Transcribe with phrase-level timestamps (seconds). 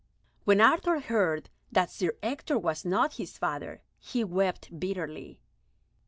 [0.45, 5.39] When Arthur heard that Sir Ector was not his father, he wept bitterly.